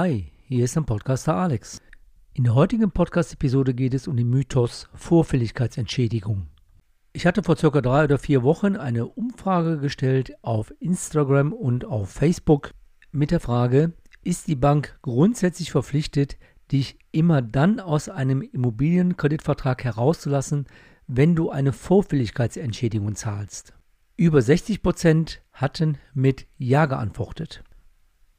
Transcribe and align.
Hi, 0.00 0.30
hier 0.46 0.64
ist 0.64 0.76
ein 0.76 0.84
Podcaster 0.84 1.34
Alex. 1.34 1.82
In 2.32 2.44
der 2.44 2.54
heutigen 2.54 2.92
Podcast-Episode 2.92 3.74
geht 3.74 3.94
es 3.94 4.06
um 4.06 4.16
den 4.16 4.30
Mythos 4.30 4.88
Vorfälligkeitsentschädigung. 4.94 6.46
Ich 7.12 7.26
hatte 7.26 7.42
vor 7.42 7.56
circa 7.56 7.80
drei 7.80 8.04
oder 8.04 8.16
vier 8.16 8.44
Wochen 8.44 8.76
eine 8.76 9.06
Umfrage 9.06 9.80
gestellt 9.80 10.34
auf 10.42 10.72
Instagram 10.78 11.52
und 11.52 11.84
auf 11.84 12.10
Facebook 12.10 12.70
mit 13.10 13.32
der 13.32 13.40
Frage, 13.40 13.92
ist 14.22 14.46
die 14.46 14.54
Bank 14.54 14.96
grundsätzlich 15.02 15.72
verpflichtet, 15.72 16.38
dich 16.70 16.96
immer 17.10 17.42
dann 17.42 17.80
aus 17.80 18.08
einem 18.08 18.40
Immobilienkreditvertrag 18.42 19.82
herauszulassen, 19.82 20.66
wenn 21.08 21.34
du 21.34 21.50
eine 21.50 21.72
Vorfälligkeitsentschädigung 21.72 23.16
zahlst? 23.16 23.74
Über 24.16 24.42
60 24.42 24.80
Prozent 24.80 25.42
hatten 25.50 25.98
mit 26.14 26.46
Ja 26.56 26.86
geantwortet. 26.86 27.64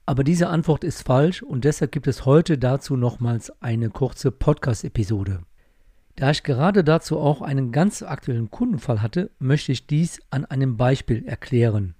Aber 0.10 0.24
diese 0.24 0.48
Antwort 0.50 0.84
ist 0.84 1.04
falsch 1.04 1.44
und 1.44 1.66
deshalb 1.66 1.92
gibt 1.92 2.08
es 2.08 2.26
heute 2.26 2.58
dazu 2.58 2.98
nochmals 2.98 3.52
eine 3.62 3.92
kurze 3.92 4.32
Podcast-Episode. 4.32 5.44
Da 6.16 6.32
ich 6.32 6.42
gerade 6.42 6.84
dazu 6.84 7.20
auch 7.20 7.44
einen 7.44 7.72
ganz 7.72 8.02
aktuellen 8.02 8.50
Kundenfall 8.50 9.04
hatte, 9.04 9.30
möchte 9.38 9.72
ich 9.72 9.86
dies 9.86 10.20
an 10.32 10.46
einem 10.46 10.78
Beispiel 10.78 11.28
erklären. 11.28 11.94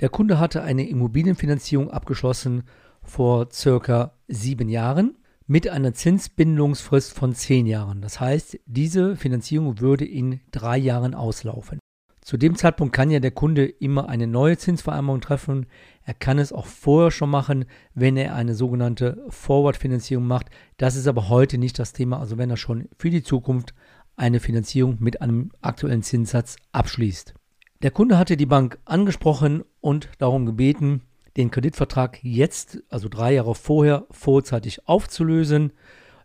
Der 0.00 0.08
Kunde 0.08 0.40
hatte 0.40 0.64
eine 0.64 0.88
Immobilienfinanzierung 0.88 1.92
abgeschlossen 1.92 2.64
vor 3.04 3.52
circa 3.52 4.14
sieben 4.26 4.68
Jahren 4.68 5.16
mit 5.46 5.68
einer 5.68 5.94
Zinsbindungsfrist 5.94 7.12
von 7.12 7.36
zehn 7.36 7.66
Jahren. 7.66 8.02
Das 8.02 8.18
heißt, 8.18 8.58
diese 8.66 9.14
Finanzierung 9.14 9.78
würde 9.78 10.04
in 10.04 10.40
drei 10.50 10.76
Jahren 10.76 11.14
auslaufen. 11.14 11.78
Zu 12.24 12.36
dem 12.36 12.54
Zeitpunkt 12.54 12.94
kann 12.94 13.10
ja 13.10 13.18
der 13.18 13.32
Kunde 13.32 13.66
immer 13.66 14.08
eine 14.08 14.28
neue 14.28 14.56
Zinsvereinbarung 14.56 15.20
treffen. 15.20 15.66
Er 16.04 16.14
kann 16.14 16.38
es 16.38 16.52
auch 16.52 16.66
vorher 16.66 17.10
schon 17.10 17.30
machen, 17.30 17.64
wenn 17.94 18.16
er 18.16 18.36
eine 18.36 18.54
sogenannte 18.54 19.24
Forward-Finanzierung 19.28 20.24
macht. 20.24 20.46
Das 20.76 20.94
ist 20.94 21.08
aber 21.08 21.28
heute 21.28 21.58
nicht 21.58 21.80
das 21.80 21.92
Thema. 21.92 22.20
Also 22.20 22.38
wenn 22.38 22.48
er 22.48 22.56
schon 22.56 22.88
für 22.96 23.10
die 23.10 23.24
Zukunft 23.24 23.74
eine 24.14 24.38
Finanzierung 24.38 24.98
mit 25.00 25.20
einem 25.20 25.50
aktuellen 25.62 26.04
Zinssatz 26.04 26.56
abschließt. 26.70 27.34
Der 27.82 27.90
Kunde 27.90 28.16
hatte 28.18 28.36
die 28.36 28.46
Bank 28.46 28.78
angesprochen 28.84 29.64
und 29.80 30.08
darum 30.18 30.46
gebeten, 30.46 31.02
den 31.36 31.50
Kreditvertrag 31.50 32.22
jetzt, 32.22 32.84
also 32.88 33.08
drei 33.08 33.34
Jahre 33.34 33.56
vorher, 33.56 34.06
vorzeitig 34.12 34.86
aufzulösen. 34.86 35.72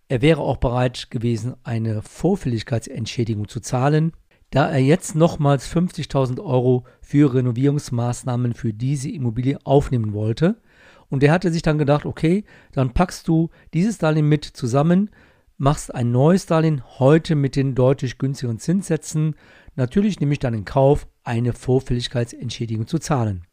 Er 0.10 0.22
wäre 0.22 0.42
auch 0.42 0.58
bereit 0.58 1.10
gewesen, 1.10 1.56
eine 1.64 2.04
Vorfälligkeitsentschädigung 2.04 3.48
zu 3.48 3.62
zahlen 3.62 4.12
da 4.52 4.70
er 4.70 4.80
jetzt 4.80 5.16
nochmals 5.16 5.70
50.000 5.72 6.44
Euro 6.44 6.86
für 7.02 7.34
Renovierungsmaßnahmen 7.34 8.54
für 8.54 8.74
diese 8.74 9.10
Immobilie 9.10 9.60
aufnehmen 9.66 10.14
wollte. 10.14 10.62
Und 11.10 11.24
er 11.24 11.32
hatte 11.32 11.52
sich 11.52 11.62
dann 11.62 11.78
gedacht, 11.78 12.06
okay, 12.06 12.44
dann 12.72 12.94
packst 12.94 13.28
du 13.28 13.50
dieses 13.74 13.98
Darlehen 13.98 14.28
mit 14.28 14.46
zusammen, 14.46 15.10
machst 15.58 15.94
ein 15.94 16.12
neues 16.12 16.46
Darlehen 16.46 16.84
heute 17.00 17.36
mit 17.36 17.56
den 17.56 17.76
deutlich 17.76 18.18
günstigeren 18.18 18.60
Zinssätzen. 18.60 19.36
Natürlich 19.76 20.20
nehme 20.20 20.34
ich 20.34 20.40
dann 20.40 20.54
in 20.54 20.66
Kauf, 20.66 21.08
eine 21.24 21.54
Vorfälligkeitsentschädigung 21.54 22.88
zu 22.88 23.00
zahlen. 23.00 23.44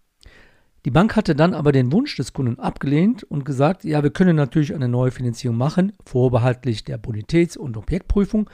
Die 0.85 0.91
Bank 0.91 1.17
hatte 1.17 1.35
dann 1.35 1.55
aber 1.55 1.73
den 1.73 1.93
Wunsch 1.93 2.15
des 2.17 2.35
Kunden 2.35 2.59
abgelehnt 2.59 3.23
und 3.25 3.47
gesagt, 3.47 3.85
ja, 3.85 4.03
wir 4.03 4.11
können 4.11 4.37
natürlich 4.37 4.75
eine 4.75 4.89
neue 4.89 5.11
Finanzierung 5.11 5.57
machen, 5.57 5.93
vorbehaltlich 6.05 6.85
der 6.85 6.99
Bonitäts- 6.99 7.57
und 7.57 7.79
Objektprüfung, 7.79 8.51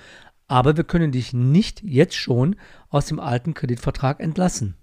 aber 0.50 0.76
wir 0.76 0.82
können 0.82 1.12
dich 1.12 1.32
nicht 1.32 1.80
jetzt 1.84 2.16
schon 2.16 2.56
aus 2.88 3.06
dem 3.06 3.20
alten 3.20 3.54
Kreditvertrag 3.54 4.18
entlassen. 4.18 4.74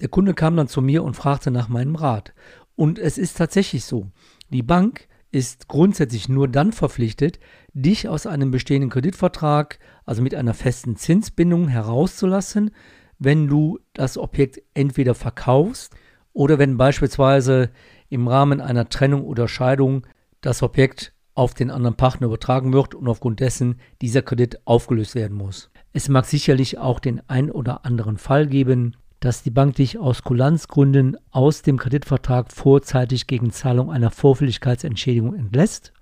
Der 0.00 0.08
Kunde 0.08 0.34
kam 0.34 0.56
dann 0.56 0.68
zu 0.68 0.80
mir 0.80 1.02
und 1.02 1.14
fragte 1.14 1.50
nach 1.50 1.68
meinem 1.68 1.96
Rat. 1.96 2.32
Und 2.76 3.00
es 3.00 3.18
ist 3.18 3.36
tatsächlich 3.36 3.84
so. 3.84 4.06
Die 4.50 4.62
Bank 4.62 5.08
ist 5.32 5.66
grundsätzlich 5.66 6.28
nur 6.28 6.46
dann 6.46 6.70
verpflichtet, 6.70 7.40
dich 7.72 8.08
aus 8.08 8.28
einem 8.28 8.52
bestehenden 8.52 8.88
Kreditvertrag, 8.88 9.80
also 10.04 10.22
mit 10.22 10.36
einer 10.36 10.54
festen 10.54 10.94
Zinsbindung, 10.94 11.66
herauszulassen, 11.66 12.70
wenn 13.18 13.48
du 13.48 13.80
das 13.94 14.16
Objekt 14.16 14.62
entweder 14.74 15.16
verkaufst 15.16 15.92
oder 16.32 16.60
wenn 16.60 16.76
beispielsweise 16.76 17.70
im 18.10 18.28
Rahmen 18.28 18.60
einer 18.60 18.88
Trennung 18.88 19.24
oder 19.24 19.48
Scheidung 19.48 20.06
das 20.40 20.62
Objekt 20.62 21.14
auf 21.38 21.54
den 21.54 21.70
anderen 21.70 21.94
Partner 21.94 22.26
übertragen 22.26 22.72
wird 22.72 22.96
und 22.96 23.06
aufgrund 23.06 23.38
dessen 23.38 23.76
dieser 24.02 24.22
Kredit 24.22 24.60
aufgelöst 24.64 25.14
werden 25.14 25.36
muss. 25.36 25.70
Es 25.92 26.08
mag 26.08 26.24
sicherlich 26.24 26.78
auch 26.78 26.98
den 26.98 27.22
ein 27.28 27.52
oder 27.52 27.84
anderen 27.84 28.16
Fall 28.16 28.48
geben, 28.48 28.96
dass 29.20 29.44
die 29.44 29.52
Bank 29.52 29.76
dich 29.76 29.98
aus 29.98 30.24
Kulanzgründen 30.24 31.16
aus 31.30 31.62
dem 31.62 31.78
Kreditvertrag 31.78 32.52
vorzeitig 32.52 33.28
gegen 33.28 33.52
Zahlung 33.52 33.92
einer 33.92 34.10
Vorfälligkeitsentschädigung 34.10 35.36
entlässt. 35.36 35.92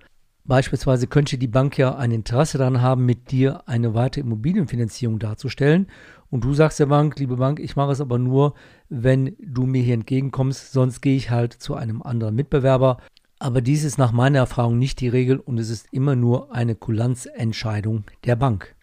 Beispielsweise 0.45 1.07
könnte 1.07 1.37
die 1.37 1.49
Bank 1.49 1.77
ja 1.77 1.97
ein 1.97 2.13
Interesse 2.13 2.57
daran 2.57 2.81
haben, 2.81 3.05
mit 3.05 3.31
dir 3.31 3.69
eine 3.69 3.93
weitere 3.93 4.23
Immobilienfinanzierung 4.23 5.19
darzustellen. 5.19 5.89
Und 6.31 6.45
du 6.45 6.55
sagst 6.55 6.81
der 6.81 6.87
Bank, 6.87 7.19
liebe 7.19 7.37
Bank, 7.37 7.61
ich 7.61 7.77
mache 7.77 7.93
es 7.93 8.01
aber 8.01 8.19
nur, 8.19 8.55
wenn 8.89 9.37
du 9.39 9.67
mir 9.67 9.83
hier 9.83 9.95
entgegenkommst, 9.95 10.73
sonst 10.73 11.03
gehe 11.03 11.17
ich 11.17 11.31
halt 11.31 11.53
zu 11.53 11.75
einem 11.75 12.03
anderen 12.03 12.35
Mitbewerber. 12.35 12.99
Aber 13.39 13.61
dies 13.61 13.85
ist 13.85 13.99
nach 13.99 14.13
meiner 14.13 14.39
Erfahrung 14.39 14.79
nicht 14.79 15.01
die 15.01 15.09
Regel 15.09 15.39
und 15.39 15.59
es 15.59 15.69
ist 15.69 15.89
immer 15.93 16.17
nur 16.17 16.55
eine 16.55 16.75
Kulanzentscheidung 16.75 18.05
der 18.25 18.37
Bank. 18.37 18.75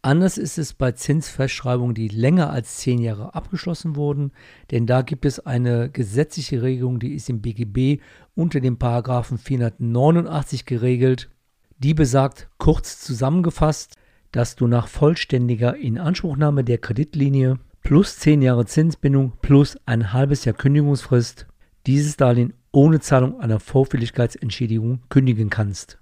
Anders 0.00 0.36
ist 0.36 0.58
es 0.58 0.74
bei 0.74 0.92
Zinsfestschreibungen, 0.92 1.94
die 1.94 2.08
länger 2.08 2.50
als 2.50 2.76
zehn 2.76 2.98
Jahre 2.98 3.34
abgeschlossen 3.34 3.96
wurden, 3.96 4.32
denn 4.70 4.86
da 4.86 5.00
gibt 5.00 5.24
es 5.24 5.40
eine 5.40 5.88
gesetzliche 5.90 6.62
Regelung, 6.62 6.98
die 6.98 7.14
ist 7.14 7.30
im 7.30 7.40
BGB 7.40 8.02
unter 8.34 8.60
dem 8.60 8.78
Paragraphen 8.78 9.38
489 9.38 10.66
geregelt. 10.66 11.30
Die 11.78 11.94
besagt, 11.94 12.48
kurz 12.58 13.00
zusammengefasst, 13.00 13.96
dass 14.30 14.56
du 14.56 14.66
nach 14.66 14.88
vollständiger 14.88 15.76
Inanspruchnahme 15.76 16.64
der 16.64 16.78
Kreditlinie 16.78 17.58
plus 17.82 18.18
zehn 18.18 18.42
Jahre 18.42 18.66
Zinsbindung 18.66 19.32
plus 19.40 19.78
ein 19.86 20.12
halbes 20.12 20.44
Jahr 20.44 20.54
Kündigungsfrist 20.54 21.46
dieses 21.86 22.16
Darlehen 22.16 22.52
ohne 22.74 22.98
Zahlung 22.98 23.40
einer 23.40 23.60
Vorfälligkeitsentschädigung 23.60 25.02
kündigen 25.08 25.48
kannst. 25.48 25.98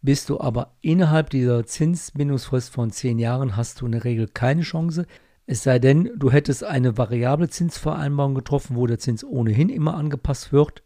Bist 0.00 0.28
du 0.28 0.40
aber 0.40 0.76
innerhalb 0.80 1.30
dieser 1.30 1.66
Zinsbindungsfrist 1.66 2.70
von 2.70 2.90
10 2.90 3.18
Jahren, 3.18 3.56
hast 3.56 3.80
du 3.80 3.86
in 3.86 3.92
der 3.92 4.04
Regel 4.04 4.28
keine 4.28 4.62
Chance, 4.62 5.06
es 5.46 5.64
sei 5.64 5.80
denn, 5.80 6.10
du 6.16 6.30
hättest 6.30 6.62
eine 6.62 6.96
variable 6.98 7.48
Zinsvereinbarung 7.48 8.36
getroffen, 8.36 8.76
wo 8.76 8.86
der 8.86 9.00
Zins 9.00 9.24
ohnehin 9.24 9.70
immer 9.70 9.94
angepasst 9.94 10.52
wird. 10.52 10.84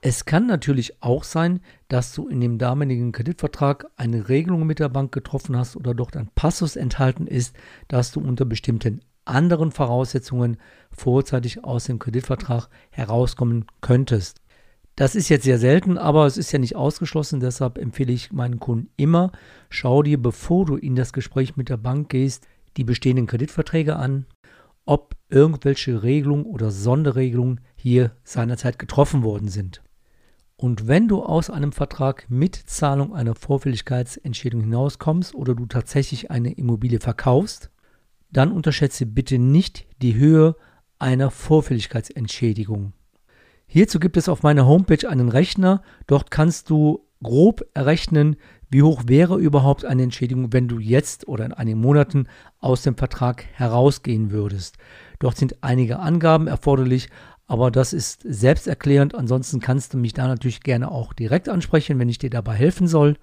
Es 0.00 0.24
kann 0.24 0.46
natürlich 0.46 1.02
auch 1.02 1.24
sein, 1.24 1.60
dass 1.88 2.12
du 2.12 2.28
in 2.28 2.40
dem 2.40 2.58
damaligen 2.58 3.10
Kreditvertrag 3.10 3.86
eine 3.96 4.28
Regelung 4.28 4.66
mit 4.66 4.78
der 4.78 4.88
Bank 4.88 5.10
getroffen 5.10 5.56
hast 5.56 5.74
oder 5.74 5.94
dort 5.94 6.16
ein 6.16 6.30
Passus 6.34 6.76
enthalten 6.76 7.26
ist, 7.26 7.56
dass 7.88 8.12
du 8.12 8.20
unter 8.20 8.44
bestimmten 8.44 9.00
anderen 9.24 9.70
Voraussetzungen 9.70 10.56
vorzeitig 10.90 11.64
aus 11.64 11.84
dem 11.84 11.98
Kreditvertrag 11.98 12.68
herauskommen 12.90 13.66
könntest. 13.80 14.42
Das 14.96 15.14
ist 15.14 15.30
jetzt 15.30 15.44
sehr 15.44 15.58
selten, 15.58 15.96
aber 15.96 16.26
es 16.26 16.36
ist 16.36 16.52
ja 16.52 16.58
nicht 16.58 16.76
ausgeschlossen. 16.76 17.40
Deshalb 17.40 17.78
empfehle 17.78 18.12
ich 18.12 18.30
meinen 18.30 18.60
Kunden 18.60 18.90
immer, 18.96 19.32
schau 19.70 20.02
dir, 20.02 20.20
bevor 20.20 20.66
du 20.66 20.76
in 20.76 20.96
das 20.96 21.12
Gespräch 21.12 21.56
mit 21.56 21.70
der 21.70 21.78
Bank 21.78 22.10
gehst, 22.10 22.46
die 22.76 22.84
bestehenden 22.84 23.26
Kreditverträge 23.26 23.96
an, 23.96 24.26
ob 24.84 25.16
irgendwelche 25.30 26.02
Regelungen 26.02 26.44
oder 26.44 26.70
Sonderregelungen 26.70 27.60
hier 27.74 28.12
seinerzeit 28.24 28.78
getroffen 28.78 29.22
worden 29.22 29.48
sind. 29.48 29.82
Und 30.56 30.86
wenn 30.86 31.08
du 31.08 31.24
aus 31.24 31.50
einem 31.50 31.72
Vertrag 31.72 32.26
mit 32.28 32.54
Zahlung 32.54 33.14
einer 33.14 33.34
Vorfälligkeitsentschädigung 33.34 34.64
hinauskommst 34.64 35.34
oder 35.34 35.54
du 35.54 35.66
tatsächlich 35.66 36.30
eine 36.30 36.52
Immobilie 36.52 37.00
verkaufst, 37.00 37.71
dann 38.32 38.52
unterschätze 38.52 39.06
bitte 39.06 39.38
nicht 39.38 39.86
die 40.00 40.14
Höhe 40.14 40.56
einer 40.98 41.30
Vorfälligkeitsentschädigung. 41.30 42.92
Hierzu 43.66 44.00
gibt 44.00 44.16
es 44.16 44.28
auf 44.28 44.42
meiner 44.42 44.66
Homepage 44.66 45.08
einen 45.08 45.28
Rechner. 45.28 45.82
Dort 46.06 46.30
kannst 46.30 46.70
du 46.70 47.06
grob 47.22 47.64
errechnen, 47.74 48.36
wie 48.70 48.82
hoch 48.82 49.02
wäre 49.06 49.38
überhaupt 49.38 49.84
eine 49.84 50.02
Entschädigung, 50.02 50.52
wenn 50.52 50.68
du 50.68 50.78
jetzt 50.78 51.28
oder 51.28 51.44
in 51.44 51.52
einigen 51.52 51.80
Monaten 51.80 52.26
aus 52.58 52.82
dem 52.82 52.96
Vertrag 52.96 53.44
herausgehen 53.52 54.30
würdest. 54.30 54.76
Dort 55.18 55.36
sind 55.36 55.62
einige 55.62 55.98
Angaben 56.00 56.46
erforderlich, 56.46 57.08
aber 57.46 57.70
das 57.70 57.92
ist 57.92 58.22
selbsterklärend. 58.24 59.14
Ansonsten 59.14 59.60
kannst 59.60 59.94
du 59.94 59.98
mich 59.98 60.14
da 60.14 60.26
natürlich 60.26 60.62
gerne 60.62 60.90
auch 60.90 61.12
direkt 61.12 61.48
ansprechen, 61.48 61.98
wenn 61.98 62.08
ich 62.08 62.18
dir 62.18 62.30
dabei 62.30 62.54
helfen 62.54 62.88
soll. 62.88 63.16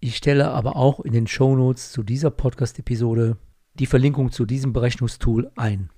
Ich 0.00 0.16
stelle 0.16 0.50
aber 0.50 0.76
auch 0.76 1.00
in 1.00 1.12
den 1.12 1.26
Show 1.26 1.56
Notes 1.56 1.90
zu 1.90 2.02
dieser 2.02 2.30
Podcast-Episode 2.30 3.36
die 3.78 3.86
Verlinkung 3.86 4.32
zu 4.32 4.44
diesem 4.44 4.72
Berechnungstool 4.72 5.50
ein. 5.56 5.90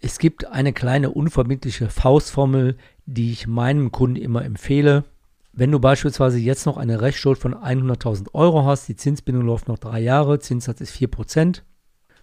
Es 0.00 0.18
gibt 0.18 0.46
eine 0.46 0.72
kleine 0.72 1.10
unverbindliche 1.10 1.90
Faustformel, 1.90 2.76
die 3.06 3.32
ich 3.32 3.46
meinem 3.46 3.90
Kunden 3.90 4.16
immer 4.16 4.44
empfehle. 4.44 5.04
Wenn 5.52 5.72
du 5.72 5.80
beispielsweise 5.80 6.38
jetzt 6.38 6.66
noch 6.66 6.76
eine 6.76 7.00
Rechtsschuld 7.00 7.38
von 7.38 7.54
100.000 7.54 8.32
Euro 8.32 8.64
hast, 8.64 8.86
die 8.88 8.96
Zinsbindung 8.96 9.44
läuft 9.44 9.66
noch 9.66 9.78
drei 9.78 9.98
Jahre, 10.00 10.38
Zinssatz 10.38 10.80
ist 10.80 10.94
4%, 10.94 11.62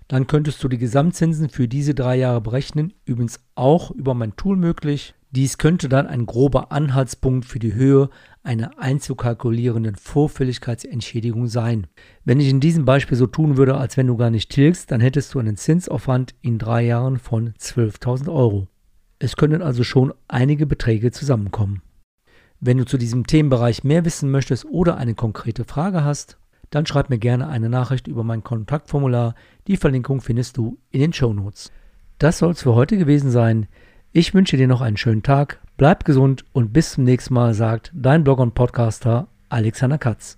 dann 0.07 0.27
könntest 0.27 0.63
du 0.63 0.69
die 0.69 0.78
Gesamtzinsen 0.78 1.50
für 1.50 1.68
diese 1.68 1.95
drei 1.95 2.16
Jahre 2.16 2.39
berechnen. 2.39 2.94
Übrigens 3.06 3.39
auch 3.56 3.92
über 3.92 4.13
mein 4.13 4.36
Tool 4.36 4.56
möglich. 4.56 5.16
Dies 5.36 5.58
könnte 5.58 5.90
dann 5.90 6.08
ein 6.08 6.26
grober 6.26 6.72
Anhaltspunkt 6.72 7.44
für 7.44 7.60
die 7.60 7.74
Höhe 7.74 8.10
einer 8.42 8.80
einzukalkulierenden 8.80 9.96
Vorfälligkeitsentschädigung 9.96 11.48
sein. 11.48 11.88
Wenn 12.24 12.40
ich 12.40 12.48
in 12.48 12.62
diesem 12.62 12.86
Beispiel 12.86 13.18
so 13.18 13.28
tun 13.28 13.58
würde, 13.58 13.76
als 13.76 13.98
wenn 13.98 14.08
du 14.08 14.16
gar 14.16 14.30
nicht 14.30 14.50
tilgst, 14.50 14.92
dann 14.92 15.02
hättest 15.02 15.34
du 15.34 15.40
einen 15.40 15.58
Zinsaufwand 15.58 16.36
in 16.42 16.58
drei 16.58 16.84
Jahren 16.84 17.20
von 17.20 17.54
12.000 17.60 18.34
Euro. 18.34 18.70
Es 19.20 19.36
können 19.36 19.62
also 19.62 19.84
schon 19.84 20.14
einige 20.30 20.66
Beträge 20.66 21.12
zusammenkommen. 21.12 21.81
Wenn 22.62 22.78
du 22.78 22.86
zu 22.86 22.98
diesem 22.98 23.28
Themenbereich 23.28 23.84
mehr 23.84 24.06
wissen 24.06 24.31
möchtest 24.31 24.64
oder 24.64 24.96
eine 24.96 25.16
konkrete 25.16 25.66
Frage 25.66 26.06
hast, 26.06 26.38
dann 26.70 26.86
schreib 26.86 27.10
mir 27.10 27.20
gerne 27.20 27.50
eine 27.50 27.68
Nachricht 27.68 28.08
über 28.08 28.24
mein 28.24 28.46
Kontaktformular. 28.46 29.36
Die 29.68 29.76
Verlinkung 29.76 30.22
findest 30.22 30.56
du 30.56 30.78
in 30.92 31.02
den 31.02 31.12
Show 31.12 31.34
Notes. 31.34 31.74
Das 32.20 32.38
soll 32.38 32.52
es 32.52 32.62
für 32.62 32.74
heute 32.74 32.98
gewesen 32.98 33.31
sein. 33.31 33.68
Ich 34.18 34.34
wünsche 34.34 34.56
dir 34.56 34.70
noch 34.70 34.80
einen 34.80 34.96
schönen 34.96 35.24
Tag, 35.24 35.60
bleib 35.76 36.06
gesund 36.06 36.46
und 36.54 36.72
bis 36.72 36.94
zum 36.94 37.04
nächsten 37.04 37.34
Mal, 37.34 37.54
sagt 37.54 37.92
dein 37.94 38.24
Blogger 38.24 38.44
und 38.44 38.56
Podcaster 38.56 39.28
Alexander 39.50 39.98
Katz. 39.98 40.38